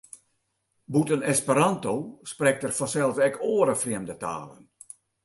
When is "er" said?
2.67-2.73